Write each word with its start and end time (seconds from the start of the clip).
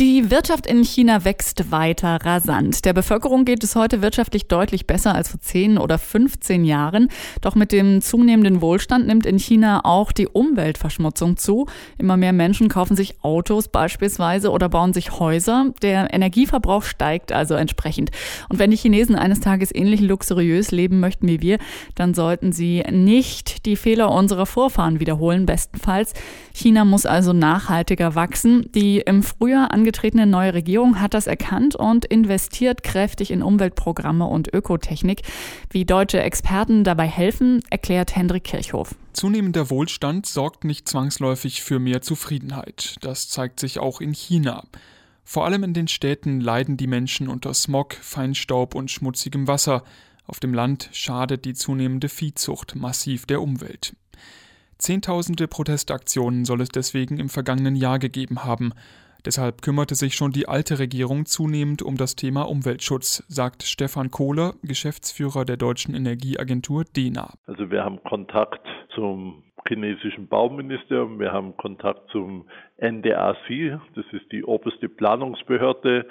Die 0.00 0.30
Wirtschaft 0.30 0.66
in 0.66 0.82
China 0.82 1.26
wächst 1.26 1.70
weiter 1.70 2.20
rasant. 2.24 2.86
Der 2.86 2.94
Bevölkerung 2.94 3.44
geht 3.44 3.62
es 3.62 3.76
heute 3.76 4.00
wirtschaftlich 4.00 4.48
deutlich 4.48 4.86
besser 4.86 5.14
als 5.14 5.28
vor 5.28 5.40
10 5.40 5.76
oder 5.76 5.98
15 5.98 6.64
Jahren. 6.64 7.08
Doch 7.42 7.54
mit 7.54 7.70
dem 7.70 8.00
zunehmenden 8.00 8.62
Wohlstand 8.62 9.06
nimmt 9.06 9.26
in 9.26 9.38
China 9.38 9.84
auch 9.84 10.12
die 10.12 10.26
Umweltverschmutzung 10.26 11.36
zu. 11.36 11.66
Immer 11.98 12.16
mehr 12.16 12.32
Menschen 12.32 12.70
kaufen 12.70 12.96
sich 12.96 13.22
Autos 13.22 13.68
beispielsweise 13.68 14.52
oder 14.52 14.70
bauen 14.70 14.94
sich 14.94 15.20
Häuser. 15.20 15.74
Der 15.82 16.14
Energieverbrauch 16.14 16.84
steigt 16.84 17.30
also 17.30 17.52
entsprechend. 17.52 18.10
Und 18.48 18.58
wenn 18.58 18.70
die 18.70 18.78
Chinesen 18.78 19.16
eines 19.16 19.40
Tages 19.40 19.70
ähnlich 19.70 20.00
luxuriös 20.00 20.70
leben 20.70 21.00
möchten 21.00 21.28
wie 21.28 21.42
wir, 21.42 21.58
dann 21.94 22.14
sollten 22.14 22.52
sie 22.52 22.84
nicht 22.90 23.66
die 23.66 23.76
Fehler 23.76 24.10
unserer 24.10 24.46
Vorfahren 24.46 24.98
wiederholen, 24.98 25.44
bestenfalls. 25.44 26.14
China 26.54 26.86
muss 26.86 27.04
also 27.04 27.34
nachhaltiger 27.34 28.14
wachsen. 28.14 28.64
Die 28.74 29.00
im 29.00 29.22
Frühjahr 29.22 29.70
angetretene 29.90 30.24
neue 30.24 30.54
Regierung 30.54 31.00
hat 31.00 31.14
das 31.14 31.26
erkannt 31.26 31.74
und 31.74 32.04
investiert 32.04 32.84
kräftig 32.84 33.32
in 33.32 33.42
Umweltprogramme 33.42 34.24
und 34.24 34.52
Ökotechnik. 34.54 35.22
Wie 35.68 35.84
deutsche 35.84 36.20
Experten 36.20 36.84
dabei 36.84 37.08
helfen, 37.08 37.60
erklärt 37.70 38.14
Hendrik 38.14 38.44
Kirchhoff. 38.44 38.94
Zunehmender 39.14 39.68
Wohlstand 39.68 40.26
sorgt 40.26 40.62
nicht 40.62 40.88
zwangsläufig 40.88 41.62
für 41.62 41.80
mehr 41.80 42.02
Zufriedenheit. 42.02 42.94
Das 43.00 43.28
zeigt 43.28 43.58
sich 43.58 43.80
auch 43.80 44.00
in 44.00 44.12
China. 44.12 44.62
Vor 45.24 45.44
allem 45.44 45.64
in 45.64 45.74
den 45.74 45.88
Städten 45.88 46.40
leiden 46.40 46.76
die 46.76 46.86
Menschen 46.86 47.26
unter 47.26 47.52
Smog, 47.52 47.94
Feinstaub 47.94 48.76
und 48.76 48.92
schmutzigem 48.92 49.48
Wasser. 49.48 49.82
Auf 50.24 50.38
dem 50.38 50.54
Land 50.54 50.88
schadet 50.92 51.44
die 51.44 51.54
zunehmende 51.54 52.08
Viehzucht 52.08 52.76
massiv 52.76 53.26
der 53.26 53.42
Umwelt. 53.42 53.96
Zehntausende 54.78 55.48
Protestaktionen 55.48 56.44
soll 56.44 56.60
es 56.60 56.68
deswegen 56.68 57.18
im 57.18 57.28
vergangenen 57.28 57.74
Jahr 57.74 57.98
gegeben 57.98 58.44
haben. 58.44 58.72
Deshalb 59.24 59.62
kümmerte 59.62 59.94
sich 59.94 60.14
schon 60.14 60.32
die 60.32 60.48
alte 60.48 60.78
Regierung 60.78 61.26
zunehmend 61.26 61.82
um 61.82 61.96
das 61.96 62.16
Thema 62.16 62.42
Umweltschutz, 62.42 63.24
sagt 63.28 63.62
Stefan 63.62 64.10
Kohler, 64.10 64.54
Geschäftsführer 64.62 65.44
der 65.44 65.56
deutschen 65.56 65.94
Energieagentur 65.94 66.84
DENA. 66.84 67.34
Also 67.46 67.70
wir 67.70 67.84
haben 67.84 68.02
Kontakt 68.04 68.66
zum 68.94 69.44
chinesischen 69.66 70.26
Bauministerium, 70.28 71.18
wir 71.18 71.32
haben 71.32 71.56
Kontakt 71.56 72.10
zum 72.10 72.46
NDRC, 72.78 73.80
das 73.94 74.04
ist 74.12 74.30
die 74.32 74.44
oberste 74.44 74.88
Planungsbehörde. 74.88 76.06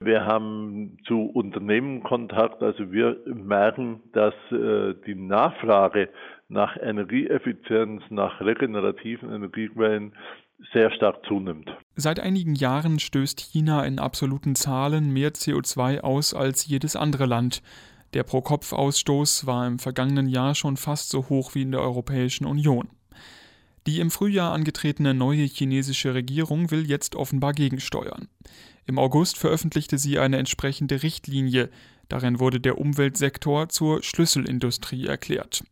Wir 0.00 0.26
haben 0.26 0.98
zu 1.06 1.22
Unternehmen 1.22 2.02
Kontakt, 2.02 2.62
also 2.62 2.92
wir 2.92 3.16
merken, 3.26 4.02
dass 4.12 4.34
äh, 4.50 4.94
die 5.06 5.14
Nachfrage 5.14 6.10
nach 6.48 6.76
Energieeffizienz, 6.76 8.02
nach 8.10 8.40
regenerativen 8.40 9.32
Energiequellen 9.32 10.12
sehr 10.72 10.90
stark 10.90 11.24
zunimmt. 11.26 11.70
Seit 11.96 12.20
einigen 12.20 12.54
Jahren 12.54 12.98
stößt 12.98 13.40
China 13.40 13.84
in 13.84 13.98
absoluten 13.98 14.54
Zahlen 14.54 15.12
mehr 15.12 15.32
CO2 15.32 16.00
aus 16.00 16.34
als 16.34 16.66
jedes 16.66 16.96
andere 16.96 17.26
Land. 17.26 17.62
Der 18.14 18.22
Pro-Kopf-Ausstoß 18.22 19.46
war 19.46 19.66
im 19.66 19.78
vergangenen 19.78 20.28
Jahr 20.28 20.54
schon 20.54 20.76
fast 20.76 21.10
so 21.10 21.28
hoch 21.28 21.54
wie 21.54 21.62
in 21.62 21.72
der 21.72 21.80
Europäischen 21.80 22.46
Union. 22.46 22.88
Die 23.86 24.00
im 24.00 24.10
Frühjahr 24.10 24.52
angetretene 24.52 25.14
neue 25.14 25.44
chinesische 25.44 26.14
Regierung 26.14 26.70
will 26.70 26.88
jetzt 26.88 27.16
offenbar 27.16 27.52
gegensteuern. 27.52 28.28
Im 28.86 28.98
August 28.98 29.36
veröffentlichte 29.38 29.98
sie 29.98 30.18
eine 30.18 30.38
entsprechende 30.38 31.02
Richtlinie. 31.02 31.70
Darin 32.08 32.38
wurde 32.38 32.60
der 32.60 32.78
Umweltsektor 32.78 33.68
zur 33.68 34.02
Schlüsselindustrie 34.02 35.06
erklärt. 35.06 35.64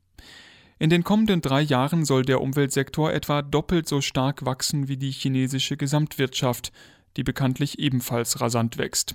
In 0.83 0.91
den 0.91 1.05
kommenden 1.05 1.43
drei 1.43 1.61
Jahren 1.61 2.05
soll 2.05 2.23
der 2.23 2.41
Umweltsektor 2.41 3.13
etwa 3.13 3.43
doppelt 3.43 3.87
so 3.87 4.01
stark 4.01 4.45
wachsen 4.45 4.89
wie 4.89 4.97
die 4.97 5.13
chinesische 5.13 5.77
Gesamtwirtschaft, 5.77 6.73
die 7.17 7.23
bekanntlich 7.23 7.79
ebenfalls 7.79 8.41
rasant 8.41 8.79
wächst. 8.79 9.15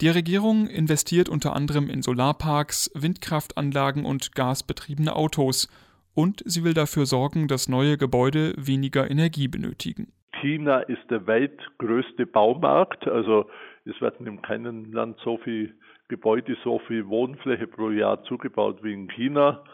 Die 0.00 0.08
Regierung 0.08 0.68
investiert 0.68 1.28
unter 1.28 1.56
anderem 1.56 1.90
in 1.90 2.02
Solarparks, 2.02 2.88
Windkraftanlagen 2.94 4.04
und 4.04 4.36
gasbetriebene 4.36 5.16
Autos, 5.16 5.68
und 6.14 6.44
sie 6.46 6.62
will 6.62 6.72
dafür 6.72 7.04
sorgen, 7.04 7.48
dass 7.48 7.68
neue 7.68 7.96
Gebäude 7.96 8.54
weniger 8.56 9.10
Energie 9.10 9.48
benötigen. 9.48 10.12
China 10.40 10.82
ist 10.82 11.02
der 11.10 11.26
weltgrößte 11.26 12.26
Baumarkt, 12.26 13.08
also 13.08 13.46
es 13.86 14.00
werden 14.00 14.28
in 14.28 14.40
keinem 14.40 14.92
Land 14.92 15.18
so 15.24 15.36
viel 15.38 15.74
Gebäude, 16.06 16.56
so 16.62 16.78
viel 16.86 17.08
Wohnfläche 17.08 17.66
pro 17.66 17.90
Jahr 17.90 18.22
zugebaut 18.22 18.84
wie 18.84 18.92
in 18.92 19.08
China. 19.08 19.64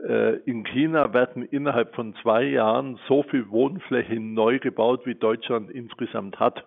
Äh, 0.00 0.36
in 0.44 0.64
China 0.64 1.12
werden 1.12 1.42
innerhalb 1.42 1.94
von 1.94 2.14
zwei 2.22 2.44
Jahren 2.44 2.98
so 3.08 3.24
viel 3.24 3.48
Wohnfläche 3.50 4.20
neu 4.20 4.58
gebaut, 4.58 5.06
wie 5.06 5.14
Deutschland 5.14 5.70
insgesamt 5.70 6.38
hat. 6.38 6.64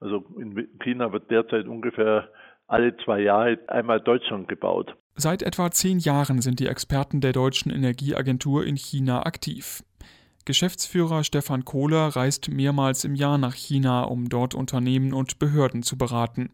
Also 0.00 0.24
in 0.38 0.68
China 0.82 1.12
wird 1.12 1.30
derzeit 1.30 1.66
ungefähr 1.66 2.28
alle 2.66 2.96
zwei 2.98 3.20
Jahre 3.20 3.58
einmal 3.68 4.00
Deutschland 4.00 4.48
gebaut. 4.48 4.96
Seit 5.16 5.42
etwa 5.42 5.70
zehn 5.70 5.98
Jahren 5.98 6.40
sind 6.40 6.58
die 6.58 6.66
Experten 6.66 7.20
der 7.20 7.32
deutschen 7.32 7.70
Energieagentur 7.70 8.66
in 8.66 8.76
China 8.76 9.24
aktiv. 9.24 9.84
Geschäftsführer 10.44 11.24
Stefan 11.24 11.64
Kohler 11.64 12.08
reist 12.08 12.50
mehrmals 12.50 13.04
im 13.04 13.14
Jahr 13.14 13.38
nach 13.38 13.54
China, 13.54 14.02
um 14.02 14.28
dort 14.28 14.54
Unternehmen 14.54 15.14
und 15.14 15.38
Behörden 15.38 15.82
zu 15.82 15.96
beraten. 15.96 16.50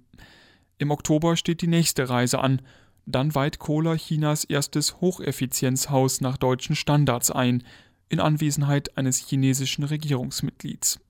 Im 0.78 0.90
Oktober 0.90 1.36
steht 1.36 1.62
die 1.62 1.66
nächste 1.66 2.08
Reise 2.08 2.40
an 2.40 2.60
dann 3.06 3.34
weiht 3.34 3.58
Kohler 3.58 3.96
Chinas 3.96 4.44
erstes 4.44 5.00
Hocheffizienzhaus 5.00 6.20
nach 6.20 6.36
deutschen 6.36 6.76
Standards 6.76 7.30
ein, 7.30 7.62
in 8.08 8.20
Anwesenheit 8.20 8.96
eines 8.98 9.18
chinesischen 9.18 9.84
Regierungsmitglieds. 9.84 11.00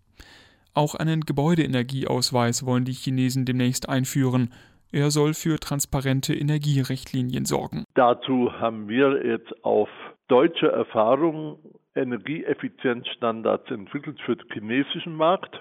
Auch 0.75 0.95
einen 0.95 1.23
Gebäudeenergieausweis 1.23 2.65
wollen 2.65 2.85
die 2.85 2.93
Chinesen 2.93 3.45
demnächst 3.45 3.89
einführen. 3.89 4.53
Er 4.93 5.11
soll 5.11 5.35
für 5.35 5.59
transparente 5.59 6.35
Energierichtlinien 6.35 7.45
sorgen. 7.45 7.85
Dazu 7.95 8.53
haben 8.53 8.89
wir 8.89 9.25
jetzt 9.27 9.65
auf 9.65 9.89
deutsche 10.29 10.71
Erfahrung 10.71 11.59
Energieeffizienzstandards 11.95 13.71
entwickelt 13.71 14.21
für 14.25 14.37
den 14.37 14.49
chinesischen 14.53 15.17
Markt. 15.17 15.61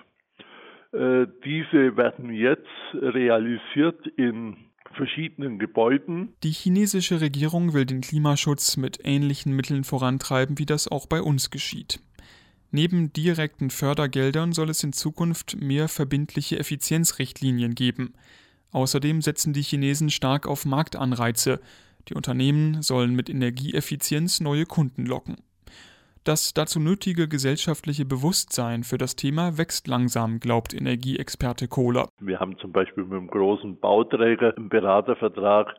Äh, 0.92 1.26
diese 1.44 1.98
werden 1.98 2.32
jetzt 2.32 2.68
realisiert 2.94 4.06
in 4.16 4.58
verschiedenen 5.00 5.60
Gebäuden. 5.60 6.34
Die 6.44 6.52
chinesische 6.52 7.22
Regierung 7.22 7.72
will 7.72 7.86
den 7.86 8.02
Klimaschutz 8.02 8.76
mit 8.76 9.00
ähnlichen 9.06 9.56
Mitteln 9.56 9.86
vorantreiben, 9.86 10.60
wie 10.60 10.66
das 10.66 10.90
auch 10.90 11.06
bei 11.06 11.22
uns 11.22 11.52
geschieht. 11.52 12.02
Neben 12.72 13.14
direkten 13.14 13.70
Fördergeldern 13.70 14.52
soll 14.52 14.70
es 14.70 14.84
in 14.84 14.92
Zukunft 14.92 15.56
mehr 15.56 15.88
verbindliche 15.88 16.60
Effizienzrichtlinien 16.60 17.76
geben. 17.76 18.14
Außerdem 18.72 19.22
setzen 19.22 19.54
die 19.54 19.64
Chinesen 19.64 20.10
stark 20.10 20.46
auf 20.46 20.66
Marktanreize. 20.66 21.62
Die 22.10 22.14
Unternehmen 22.14 22.82
sollen 22.82 23.16
mit 23.16 23.30
Energieeffizienz 23.30 24.42
neue 24.42 24.66
Kunden 24.66 25.06
locken. 25.06 25.38
Das 26.26 26.54
dazu 26.54 26.80
nötige 26.80 27.28
gesellschaftliche 27.28 28.06
Bewusstsein 28.06 28.84
für 28.84 28.98
das 28.98 29.16
Thema 29.16 29.58
wächst 29.58 29.88
langsam, 29.88 30.40
glaubt 30.40 30.74
Energieexperte 30.74 31.68
Kohler. 31.68 32.10
Wir 32.20 32.40
haben 32.40 32.58
zum 32.58 32.72
Beispiel 32.72 33.06
mit 33.06 33.14
einem 33.14 33.28
großen 33.28 33.80
Bauträger 33.80 34.54
einen 34.56 34.70
Beratervertrag, 34.70 35.74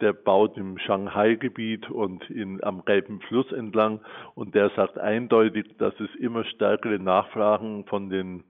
der 0.00 0.12
baut 0.12 0.56
im 0.56 0.78
Shanghai-Gebiet 0.78 1.90
und 1.90 2.28
in, 2.30 2.64
am 2.64 2.84
Gelben 2.84 3.20
Fluss 3.28 3.50
entlang 3.52 4.00
und 4.34 4.54
der 4.54 4.70
sagt 4.70 4.98
eindeutig, 4.98 5.66
dass 5.78 5.94
es 6.00 6.08
immer 6.18 6.44
stärkere 6.44 6.98
Nachfragen 6.98 7.84
von 7.84 8.08
den 8.08 8.42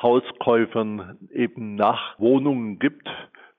Hauskäufern 0.00 1.16
eben 1.32 1.76
nach 1.76 2.18
Wohnungen 2.18 2.78
gibt 2.78 3.08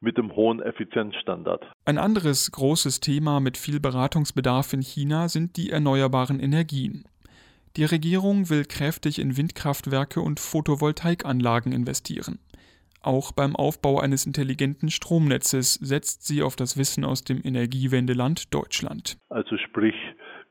mit 0.04 0.18
dem 0.18 0.36
hohen 0.36 0.62
Effizienzstandard. 0.62 1.66
Ein 1.86 1.98
anderes 1.98 2.52
großes 2.52 3.00
Thema 3.00 3.40
mit 3.40 3.58
viel 3.58 3.80
Beratungsbedarf 3.80 4.74
in 4.74 4.82
China 4.82 5.30
sind 5.30 5.58
die 5.58 5.72
erneuerbaren 5.72 6.40
Energien. 6.40 7.06
Die 7.76 7.86
Regierung 7.86 8.52
will 8.52 8.66
kräftig 8.66 9.18
in 9.18 9.36
Windkraftwerke 9.36 10.22
und 10.22 10.40
Photovoltaikanlagen 10.40 11.72
investieren. 11.72 12.38
Auch 13.02 13.32
beim 13.32 13.56
Aufbau 13.56 14.00
eines 14.00 14.26
intelligenten 14.26 14.90
Stromnetzes 14.90 15.74
setzt 15.74 16.26
sie 16.26 16.44
auf 16.44 16.56
das 16.56 16.78
Wissen 16.78 17.04
aus 17.04 17.24
dem 17.24 17.42
Energiewendeland 17.44 18.54
Deutschland. 18.54 19.18
Also 19.30 19.58
sprich, 19.58 19.96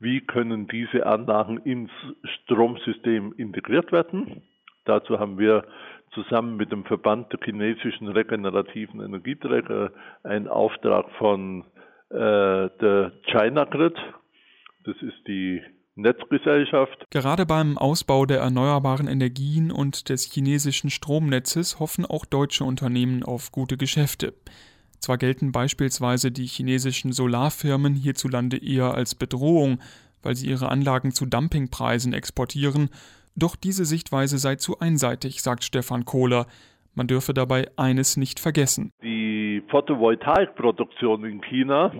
wie 0.01 0.21
können 0.21 0.67
diese 0.67 1.07
Anlagen 1.07 1.59
ins 1.59 1.91
Stromsystem 2.25 3.33
integriert 3.37 3.93
werden? 3.93 4.43
Dazu 4.85 5.21
haben 5.21 5.39
wir 5.39 5.65
zusammen 6.15 6.57
mit 6.57 6.73
dem 6.73 6.85
Verband 6.85 7.33
der 7.33 7.41
chinesischen 7.43 8.09
regenerativen 8.09 9.01
Energieträger 9.01 9.93
einen 10.23 10.49
Auftrag 10.49 11.07
von 11.19 11.65
äh, 12.11 12.15
der 12.17 13.13
China 13.27 13.65
Grid. 13.65 13.97
Das 14.85 14.97
ist 15.01 15.27
die 15.27 15.63
Netzgesellschaft. 15.95 17.07
Gerade 17.11 17.47
beim 17.47 17.77
Ausbau 17.77 18.25
der 18.27 18.41
erneuerbaren 18.41 19.09
Energien 19.09 19.71
und 19.71 20.09
des 20.09 20.25
chinesischen 20.33 20.91
Stromnetzes 20.91 21.81
hoffen 21.81 22.07
auch 22.07 22.25
deutsche 22.25 22.65
Unternehmen 22.65 23.23
auf 23.23 23.53
gute 23.53 23.77
Geschäfte. 23.77 24.35
Zwar 24.99 25.19
gelten 25.19 25.53
beispielsweise 25.53 26.31
die 26.31 26.47
chinesischen 26.47 27.13
Solarfirmen 27.13 27.95
hierzulande 27.95 28.57
eher 28.57 28.95
als 28.95 29.15
Bedrohung, 29.15 29.81
weil 30.23 30.37
sie 30.37 30.49
ihre 30.49 30.69
Anlagen 30.69 31.13
zu 31.13 31.27
Dumpingpreisen 31.27 32.13
exportieren, 32.13 32.89
doch 33.37 33.57
diese 33.57 33.85
Sichtweise 33.85 34.39
sei 34.39 34.57
zu 34.57 34.79
einseitig, 34.79 35.43
sagt 35.43 35.65
Stefan 35.65 36.05
Kohler. 36.05 36.47
Man 36.95 37.07
dürfe 37.07 37.33
dabei 37.33 37.69
eines 37.77 38.17
nicht 38.17 38.39
vergessen. 38.39 38.93
Die 39.03 39.63
Photovoltaikproduktion 39.69 41.25
in 41.25 41.41
China 41.41 41.91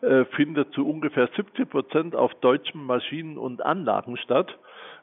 äh, 0.00 0.24
findet 0.36 0.72
zu 0.72 0.86
ungefähr 0.86 1.28
70 1.36 1.68
Prozent 1.68 2.16
auf 2.16 2.32
deutschen 2.40 2.84
Maschinen 2.84 3.36
und 3.36 3.64
Anlagen 3.64 4.16
statt, 4.16 4.58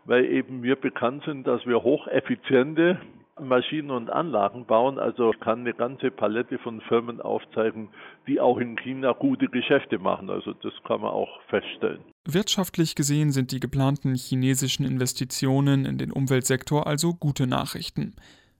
weil 0.05 0.25
eben 0.25 0.63
wir 0.63 0.75
bekannt 0.75 1.23
sind, 1.25 1.45
dass 1.45 1.65
wir 1.65 1.83
hocheffiziente 1.83 2.99
Maschinen 3.39 3.91
und 3.91 4.09
Anlagen 4.09 4.65
bauen. 4.65 4.99
Also 4.99 5.31
kann 5.39 5.61
eine 5.61 5.73
ganze 5.73 6.11
Palette 6.11 6.57
von 6.59 6.81
Firmen 6.81 7.21
aufzeigen, 7.21 7.89
die 8.27 8.39
auch 8.39 8.57
in 8.57 8.77
China 8.77 9.13
gute 9.13 9.47
Geschäfte 9.47 9.99
machen. 9.99 10.29
Also 10.29 10.53
das 10.53 10.73
kann 10.85 11.01
man 11.01 11.11
auch 11.11 11.29
feststellen. 11.49 12.01
Wirtschaftlich 12.27 12.95
gesehen 12.95 13.31
sind 13.31 13.51
die 13.51 13.59
geplanten 13.59 14.15
chinesischen 14.15 14.85
Investitionen 14.85 15.85
in 15.85 15.97
den 15.97 16.11
Umweltsektor 16.11 16.87
also 16.87 17.13
gute 17.13 17.47
Nachrichten. 17.47 18.15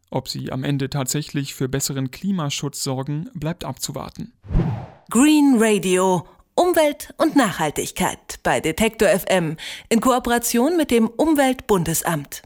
Ob 0.09 0.27
sie 0.27 0.51
am 0.51 0.63
Ende 0.63 0.89
tatsächlich 0.89 1.53
für 1.55 1.69
besseren 1.69 2.11
Klimaschutz 2.11 2.83
sorgen, 2.83 3.29
bleibt 3.33 3.63
abzuwarten. 3.63 4.33
Green 5.09 5.55
Radio 5.57 6.25
Umwelt 6.55 7.13
und 7.17 7.35
Nachhaltigkeit 7.35 8.39
bei 8.43 8.59
Detektor 8.59 9.07
FM 9.07 9.55
in 9.89 10.01
Kooperation 10.01 10.75
mit 10.75 10.91
dem 10.91 11.07
Umweltbundesamt. 11.07 12.43